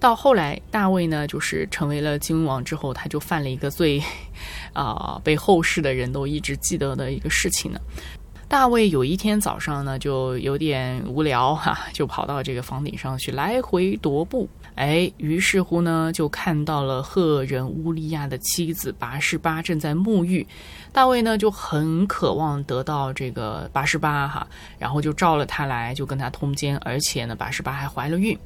[0.00, 4.02] 到后来，大卫呢，就是成为了金王之后，他就犯了一个最，
[4.74, 7.80] 啊，被后世的人都一直记得的一个事情呢。
[8.46, 14.48] 大卫有一天早上呢，就有点无聊哈， 就跑到这个房顶上去来回踱步。
[14.76, 20.46] 哎，于是乎呢，就看到了赫人乌利亚的妻子拔示巴正在沐浴。
[20.92, 24.46] 大卫呢就很渴望得到这个拔示巴哈，
[24.78, 28.38] 然后就召了他来，就跟他通奸，而且呢，拔示巴还怀了孕。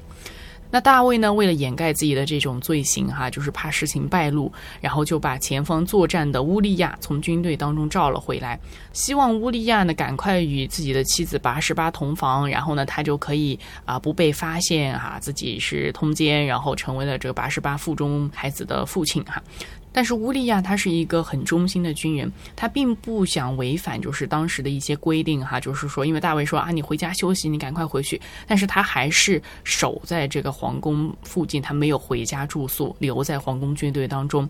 [0.71, 1.33] 那大卫呢？
[1.33, 8.59] 为了掩盖自己的这种罪行，哈，就是怕事情败露，然后就把前方作战的乌利亚从军队当中召了回来，
[8.93, 19.41] 希望乌利亚呢赶快与自己的妻子拔十八同房，然后呢他就可以啊不被发现哈自己是通奸，然后成为了这个拔十八腹中孩子的父亲哈。
[19.99, 34.49] 但是乌利亚他是一个很忠心的军人，他并不想违反就是当时的一些规定哈，就是说，因为大卫说啊，你回家休息，你赶快回去，但是他还是守在这个皇宫附近，他没有回家住宿，留在皇宫军队当中。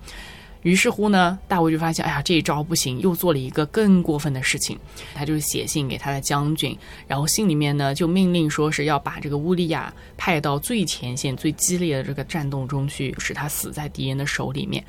[0.62, 4.78] 于是乎呢，大卫就发现，哎呀，这一招不行，又做了一个更过分的事情，
[5.16, 14.86] 他就写信给他的将军，然后信里面呢就命令说是要把这个乌利亚派到最前线、最激烈的这个战斗中去，使他死在敌人的手里面。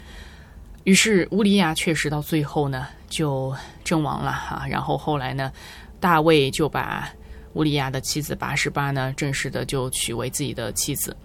[0.91, 5.53] 于是乌利亚确实到最后呢就阵亡了哈，然后后来呢，
[6.01, 7.09] 大卫就把
[7.53, 11.17] 乌利亚的妻子八十八呢正式的就娶为自己的妻子。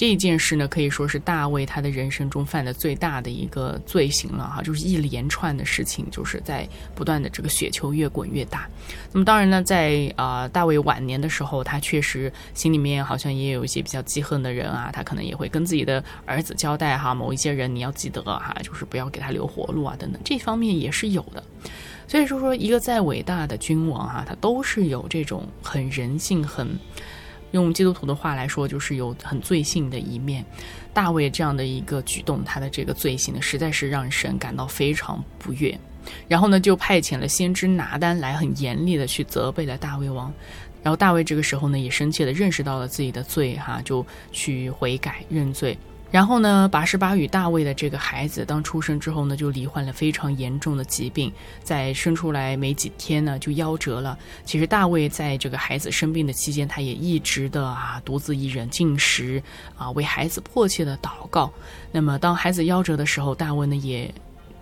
[0.00, 8.66] 这件事呢，可以说是大卫他的人生中犯的最大的一个罪行了哈，就是一连串的事情，就是在不断的这个雪球越滚越大。
[9.12, 21.44] 那么当然呢，在啊大卫晚年的时候，他确实心里面好像也有一些比较记恨的人啊，他可能也会跟自己的儿子交代哈，某一些人你要记得哈，就是不要给他留活路啊等等，这方面也是有的。
[22.08, 26.66] 所以说说一个再伟大的君王哈，他都是有这种很人性很。
[27.52, 30.44] 用基督徒的话来说，就是有很罪性的一面。
[30.92, 35.78] 大卫这样的一个举动，他的这个罪行呢，实在是让神感到非常不悦。
[36.26, 40.32] 然后呢，就派遣了先知拿单来，很严厉的去责备了大卫王。
[40.82, 45.76] 然后大卫这个时候呢，也深切的认识到了自己的罪，哈，就去悔改认罪。
[46.10, 54.18] 然后呢，拔示巴与大卫的这个孩子，当出生之后呢，就罹患了非常严重的疾病，在生出来没几天呢，就夭折了。
[54.44, 59.40] 其实大卫在这个孩子生病的期间，他也一直的啊，独自一人进食
[59.76, 61.52] 啊，为孩子迫切的祷告。
[61.92, 64.12] 那么当孩子夭折的时候，大卫呢也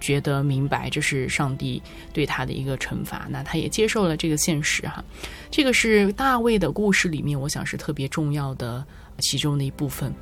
[0.01, 1.83] 觉得明白这是上帝
[2.13, 5.03] 对他的一个惩罚，那他也接受了这个现实哈。
[5.51, 8.85] 这个是大卫的故事里面，我想是特别重要的
[9.19, 10.15] 其中的一部分。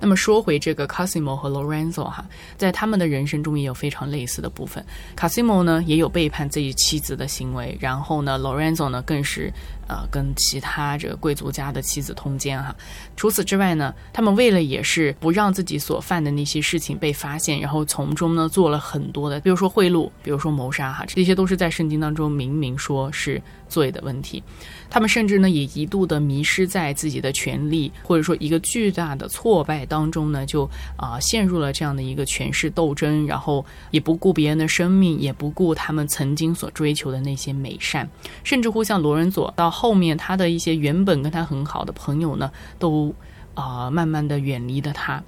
[0.00, 2.24] 那么说回这个 Cosimo 和 Lorenzo 哈，
[2.56, 4.84] 在他们的人生中也有非常类似的部分。
[5.16, 9.52] Cosimo 呢也有背叛自己妻子的行为，然后呢 Lorenzo 呢更是
[9.88, 12.74] 呃跟其他这个贵族家的妻子通奸哈。
[13.16, 24.42] 除此之外呢，他们为了也是不让自己所犯的那些事情被发现，然后从中呢做了很多的，比如说贿赂，比如说谋杀哈，这些都是在圣经当中明明说是罪的问题。
[24.90, 38.08] 他们甚至呢，也一度的迷失在自己的权利，或者说一个巨大的挫败当中呢，就啊陷入了这样的一个权势斗争，然后也不顾别人的生命，也不顾他们曾经所追求的那些美善，
[38.42, 43.14] 甚至乎像罗仁佐到后面，他的一些原本跟他很好的朋友呢，都
[43.54, 45.22] 啊慢慢的远离了他。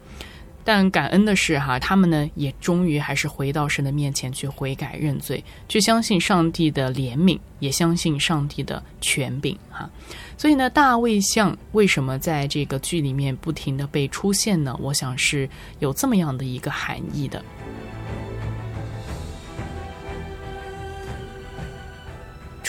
[0.65, 9.89] 但感恩的是，哈，他们呢也终于还是回到神的面前去悔改认罪，去相信上帝的怜悯，也相信上帝的权柄，哈。
[10.37, 14.77] 所以呢，大卫像为什么在这个剧里面不停的被出现呢？
[14.81, 15.49] 我想是
[15.81, 17.43] 有这么样的一个含义的。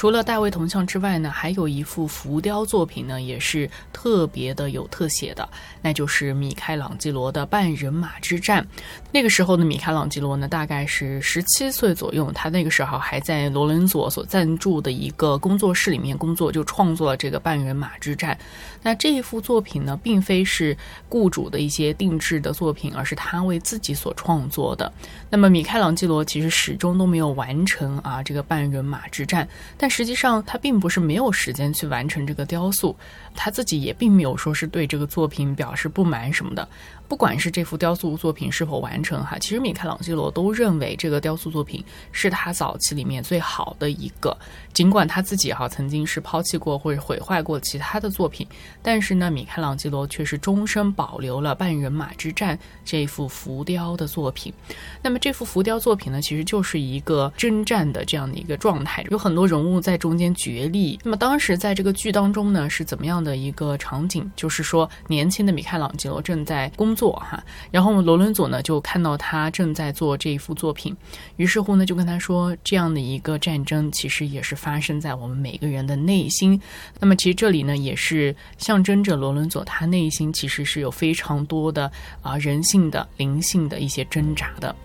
[0.02, 5.48] 除了大卫铜像之外呢，还有一幅浮雕作品呢，也是特别的有特写的，
[5.80, 8.64] 那就是米开朗基罗的《半人马之战》。
[9.12, 18.36] 那个时候的米开朗基罗呢，大概是十七岁左右，他那个时候还在罗伦佐所赞助的一个工作室里面工作，就创作了这个《半人马之战》。
[18.82, 20.76] 那这一幅作品呢，并非是
[21.10, 24.92] 雇主的一些定制的作品，而是他为自己所创作的。
[25.30, 29.46] 那么米开朗基罗其实始终都没有完成啊这个《半人马之战》，
[29.78, 32.98] 但实际上，他并不是没有时间去完成这个雕塑，
[33.36, 36.68] 他自己也并没有说是对这个作品表示不满什么的。
[37.12, 44.36] 不管是这幅雕塑作品是否完成哈，其实米开朗基罗都认为这个雕塑作品是他早期里面最好的一个。
[44.72, 48.48] 尽管他自己哈曾经是抛弃过或者毁坏过其他的作品，
[48.82, 54.54] 但是呢，米开朗基罗却是终身保留了《半人马之战》这幅浮雕的作品。
[55.02, 60.98] 那么这幅浮雕作品呢，其实就是一个征战的这样的一个状态，有很多人物在中间角力。
[61.04, 64.32] 那么当时在这个剧当中呢，是怎么样的一个场景？
[64.34, 67.01] 就是说，年轻的米开朗基罗正在工作。
[67.02, 70.96] 做哈，然后罗伦佐呢就看到他正在做这一幅作品，
[71.38, 76.62] 于是乎呢就跟他说，这样的一个战争其实也是发生在我们每个人的内心。
[77.00, 84.76] 那么其实这里呢也是象征着罗伦佐他内心其实是有非常多的啊人性的灵性的一些挣扎的。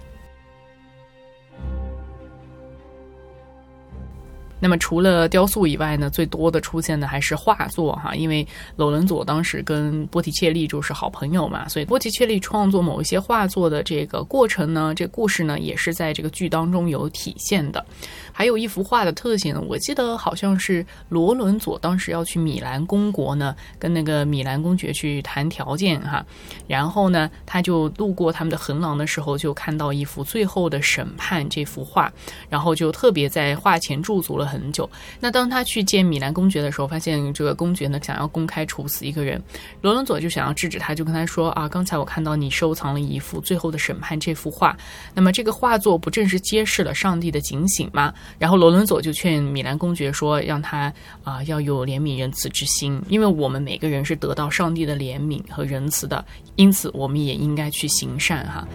[4.67, 17.87] 那么除了雕塑以外呢，最多的出现的还是画作哈，因为罗伦佐当时跟波提切利就是好朋友嘛，所以波提切利创作某一些画作的这个过程呢，这故事呢也是在这个剧当中有体现的。
[18.33, 26.27] 还有一幅画的特写呢，我记得好像是罗伦佐当时要去米兰公国呢，跟那个米兰公爵去谈条件哈，
[26.67, 32.13] 然后呢，他就路过他们的横廊的时候，就看到一幅《最后的审判》这幅画，
[32.49, 34.89] 然后就特别在画前驻足了很很久。
[35.21, 39.43] 那当他去见米兰公爵的时候，发现这个公爵呢想要公开处死一个人，
[39.83, 44.77] 罗伦佐就想要制止他，就跟他说啊，刚才我看到你收藏了一幅《最后的审判》这幅画，
[45.15, 48.13] 那么这个画作不正是揭示了上帝的警醒吗？
[48.39, 50.93] 然后罗伦佐就劝米兰公爵说：“让他
[51.23, 56.25] 啊要有怜悯仁慈之心，因为我们每个人是得到上帝的怜悯和仁慈的，
[56.57, 58.67] 因此我们也应该去行善。”哈。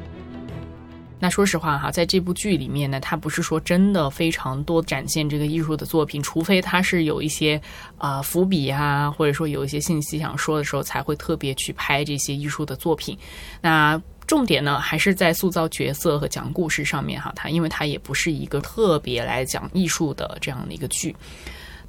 [1.22, 7.62] 那说实话哈，在这部剧里面呢，他不是说真的非常多展现这个艺术的作品，除非他是有一些
[7.98, 13.18] 啊伏笔啊，或者说有一些信息想说的时候，才会特别去拍这些艺术的作品。
[13.62, 14.02] 那。
[14.28, 17.34] 重点呢，还是在塑造角色和讲故事上面哈。
[17.36, 21.14] 它因为它也不是一个特别来讲艺术的这样的一个剧。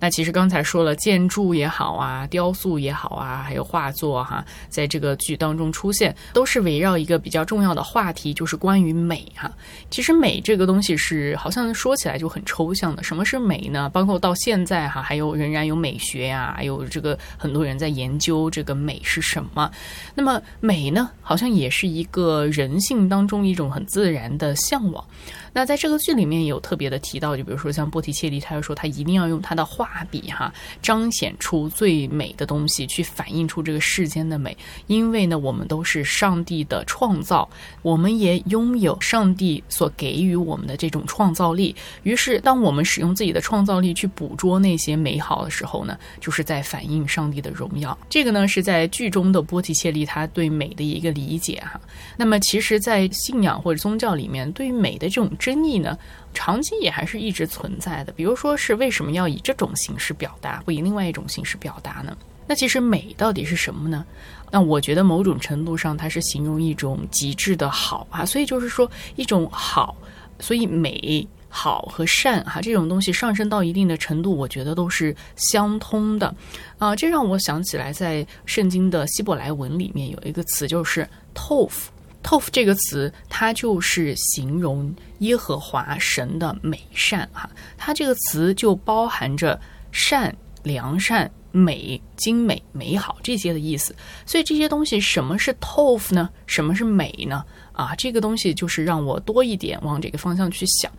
[0.02, 9.48] 那其实刚才说了，建筑也好啊，雕塑也好啊，还有画作哈，在这个剧当中出现，都是围绕一个比较重要的话题，就是关于美哈。
[9.90, 13.02] 其实美这个东西是好像说起来就很抽象的。
[13.04, 13.88] 什么是美呢？
[13.90, 19.70] 包括到现在哈，还有仍然有美学呀，还有这个很多人在研究这个美是什么。
[20.16, 25.04] 那么美呢，好像也是一个人性当中一种很自然的向往。
[25.52, 34.56] 那在这个剧里面也有特别的提到，就比如说像波提切利，他就说他一定要用他的画笔哈，彰显出最美的东西，去反映出这个世间的美。
[34.86, 37.48] 因为呢，我们都是上帝的创造，
[37.82, 41.74] 我们也拥有上帝所给予我们的这种创造力。
[42.02, 47.96] 于是，当我们使用自己的创造力去捕捉那些美好的时候呢，就是在反映上帝的荣耀。
[48.08, 51.80] 这个呢，是在剧中的波提切利他对美的一个理解哈。
[52.16, 55.98] 那么，其实，在信仰或者宗教里面，对于美的这种争议呢，
[56.32, 58.12] 长期也还是一直存在的。
[58.12, 62.16] 比如说是为什么要以这种形式表达，不以另外一种形式表达呢？
[62.46, 64.04] 那其实美到底是什么呢？
[64.52, 68.24] 那我觉得某种程度上，它是形容一种极致的好啊。
[68.24, 69.96] 所以就是说一种好，
[70.38, 76.34] 所以美好和善哈这种东西上升到一定的程度，我觉得都是相通的
[76.78, 76.94] 啊。
[76.94, 81.88] 这让我想起来，在圣经的希伯来文里面有一个词，就是 “tof”。
[82.22, 87.50] “Tof” 这个词，它就是形容耶和华神的美善哈。
[87.76, 89.60] 它这个词就包含着
[89.90, 91.30] 善、良善。
[91.54, 93.94] 美、精美、美好这些的意思，
[94.24, 96.30] 所以这些东西什么是 tof 呢？
[96.46, 97.44] 什么是美呢？
[97.74, 100.90] 啊，这个东西就是让我多一点往这个方向去想。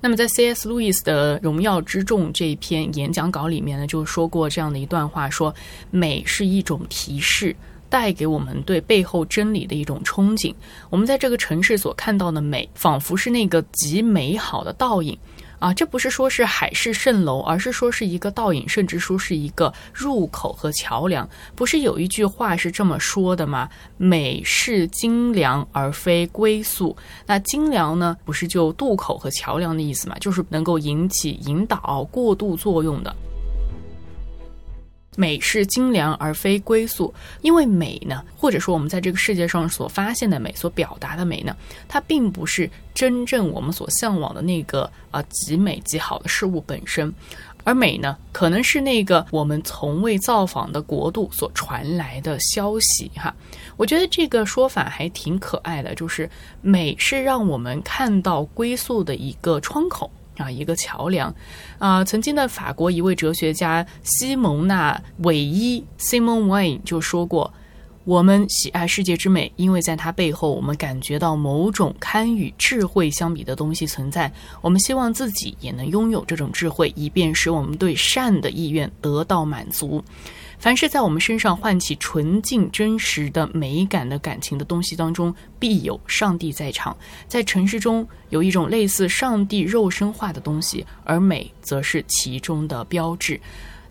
[0.00, 0.66] 那么在 C.S.
[0.66, 5.54] 路易斯的《荣耀之众》这一篇演讲稿里面呢，就说过这样的一段话：说
[5.90, 7.54] 美是一种提示，
[7.90, 10.54] 带给我们对背后真理的一种憧憬。
[10.88, 15.18] 我们在这个城市所看到的美，仿佛是那个极美好的倒影。
[15.58, 21.28] 啊，这不是说是海市蜃楼，而是说是一个倒影，甚至说是一个入口和桥梁。
[21.54, 23.68] 不是有一句话是这么说的吗？
[23.98, 26.96] 美是精良而非归宿。
[27.26, 30.16] 那精良呢，不是就渡口和桥梁的意思嘛？
[30.18, 33.14] 就是能够引起引导过渡作用的。
[35.20, 37.12] 美是精良而非归宿，
[37.42, 41.54] 因为美呢，或者说我们在这个世界上所发现的美、所表达的美呢，
[41.86, 47.12] 它并不是真正我们所向往的那个啊极美极好的事物本身，
[47.64, 53.34] 而美呢，可能是那个我们从未造访的国度所传来的消息哈。
[53.76, 56.30] 我觉得这个说法还挺可爱的，就是
[56.62, 60.10] 美是让我们看到归宿的一个窗口。
[60.40, 61.34] 啊，一个桥梁，
[61.78, 67.52] 啊，曾经的法国一位哲学家西蒙娜·韦伊 （Simon Weil） 就说过
[68.04, 74.32] ：“我们喜爱世界之美，因为在它背后，我们感觉到某种堪与智慧相比的东西存在。
[74.62, 80.02] 我们希望自己也能拥有这种智慧，以便使我们对善的意愿得到满足。”
[80.60, 86.94] 凡是在我们身上唤起纯净、真实的美感的感情的东西当中，必有上帝在场。
[87.26, 93.40] 在城市中有一种类似上帝肉身化的东西，而美则是其中的标志。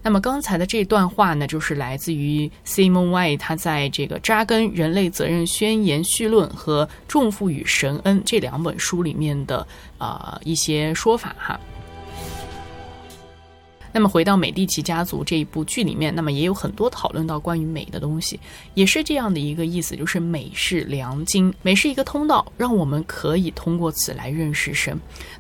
[0.04, 9.68] 那么刚才的这段话呢，就是来自于 Simon White 他在这个《扎根人类责任宣言序论》和《重负与神恩》这两本书里面的
[9.98, 11.60] 啊一些说法哈。
[13.92, 18.40] 那么回到《美第奇家族》这一部剧里面，那么也有很多讨论到关于美的东西，
[18.74, 25.00] 也是这样的一个意思，就是美是良经，美是一个通道，让我们可以通过此来认识神。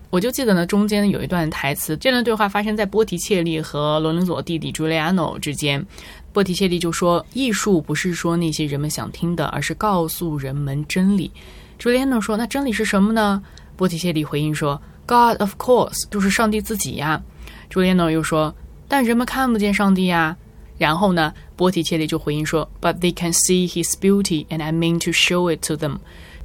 [0.09, 5.85] 我就记得呢，中间有一段台词，这段对话发生在波提切利和罗伦佐弟弟朱利安诺之间。
[6.33, 11.31] 波提切利就说：“艺术不是说那些人们想听的，而是告诉人们真理。”
[11.77, 13.41] 朱利安诺说：“那真理是什么呢？”
[13.77, 17.21] 波提切利回应说：“God of course，就是上帝自己呀。”
[17.69, 18.55] 朱丽诺又说
[18.89, 20.35] ：“但人们看不见上帝呀。”
[20.79, 25.99] 然后呢，波提切利就回应说：“But they can see His beauty, and I mean to show it to them。”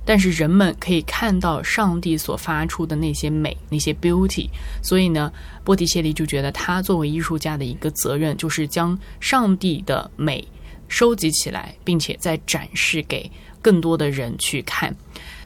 [0.05, 4.51] 但是人们可以看到上帝所发出的那些美，那些 beauty。
[4.83, 5.33] 所以呢，
[5.65, 10.47] 波提切利就觉得他作为艺术家的一个责任，就是将上帝的美
[10.89, 13.31] 收集起来，并且再展示给
[13.63, 14.95] 更多的人去看。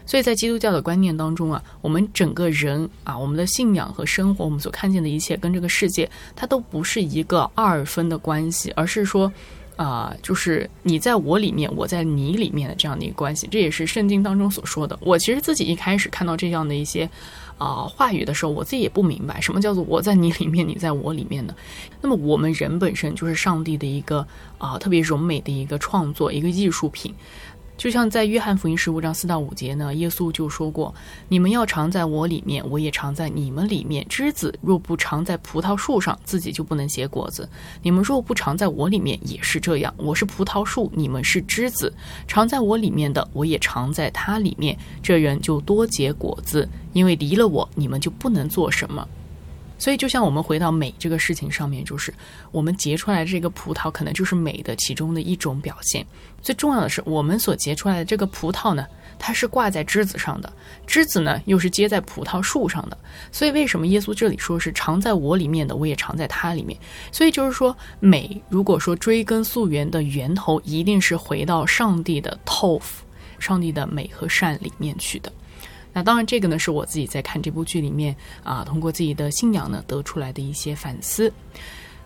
[0.08, 9.30] 所以在基督教的观念当中啊，我们整个人啊，我们的信仰和生活，我们所看见的一切，跟这个世界，它都不是一个二分的关系，而是说，
[9.76, 13.46] 啊，就是你在我里面，我在你里面的这样的一个关系。
[13.50, 14.98] 这也是圣经当中所说的。
[15.02, 17.06] 我其实自己一开始看到这样的一些
[17.58, 21.54] 啊话语的时候，我自己也不明白什么叫做我在你里面，你在我里面的。
[22.00, 27.14] 那么我们人本身就是上帝的一个啊特别柔美的一个创作，一个艺术品。
[27.78, 30.92] 就像在约翰福音十五章四到五节呢，耶稣就说过
[31.30, 34.04] ：“你们要常在我里面，我也常在你们里面。
[34.08, 37.48] 枝子若不常在葡萄树上，自己就不能结果子。
[37.80, 39.94] 你们若不常在我里面，也是这样。
[39.96, 41.94] 我是葡萄树，你们是枝子。
[42.26, 44.76] 常在我里面的，我也常在他里面。
[45.00, 49.06] 这人就多结果子，因为离了我，你们就不能做什么。”
[49.78, 52.12] 所以，就像我们回到美这个事情上面，就是
[52.50, 56.04] 我们结出来这个葡萄，可能就是美的其中的一种表现。
[56.42, 58.86] 最重要的是，我们所结出来的这个葡萄呢，
[59.18, 60.52] 它是挂在枝子上的，
[60.86, 62.98] 枝子呢又是结在葡萄树上的。
[63.30, 66.78] 所以，为什么耶稣这里说是常在我里面的，我也常在它里面？
[67.12, 72.82] 所以就是说，美如果说追根溯源的源头，一定是回到上帝的 tof，
[73.38, 75.32] 上帝的美和善里面去的。
[75.92, 78.14] 那当然，这个呢是我自己在看这部剧里面
[78.44, 81.32] 啊，通过自己的信仰呢得出来的一些反思。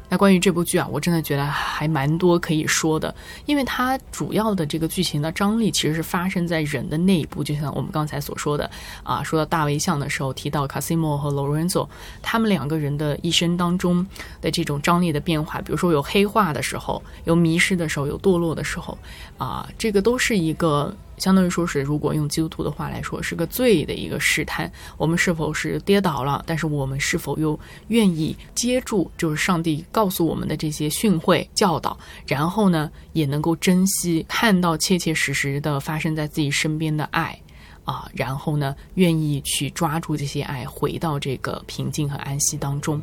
[0.08, 3.14] 那关于这部剧啊，我真的觉得还蛮多可以说的，
[3.46, 8.70] 因为它主要的这个剧情的张力其实是发生在人的内部，就像我们刚才所说的
[9.02, 11.88] 啊，说到大卫像的时候提到卡西莫和罗伦佐
[12.20, 14.06] 他们两个人的一生当中
[14.42, 18.98] 的这种张力的变化，比如说有黑化的时候，有迷失的时候，有堕落的时候，
[19.38, 20.94] 啊，这个都是一个。
[21.22, 24.68] 相当于说是，如果用基督徒的话来说，是个罪的一个试探。
[24.96, 26.42] 我们是否是跌倒了？
[26.44, 27.56] 但是我们是否又
[27.86, 31.96] 愿意接住，就是上帝告诉我们的这些训诲教导，
[32.26, 37.40] 然后呢，也能够珍惜看到切切实实的发生在自己身边的爱
[37.84, 43.00] 啊，然后呢，愿意去抓住这些爱，回到这个平静和安息当中。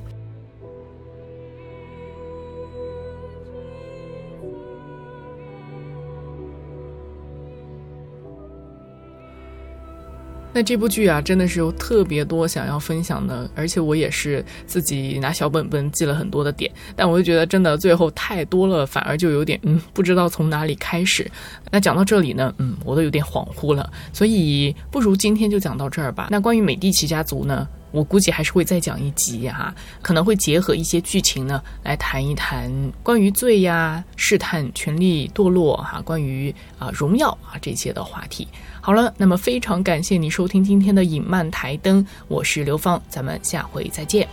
[10.60, 21.32] 那这部剧啊，真的是有特别多想要分享的，而且我也是自己拿小本本记了很多的点，但我就觉得真的最后太多了，反而就有点嗯，不知道从哪里开始。
[21.72, 26.28] 那讲到这里呢，嗯，我都有点恍惚了，所以不如今天就讲到这儿吧。
[26.30, 27.66] 那关于美第奇家族呢？
[27.92, 32.70] 我估计还是会再讲一集哈，可能会结合一些剧情呢，来谈一谈
[33.02, 38.48] 关于罪呀、试探、权力堕落哈，关于啊荣耀啊这些的话题。
[38.82, 44.28] 好了，那么非常感谢你收听今天的影漫台灯，我是刘芳，咱们下回再见。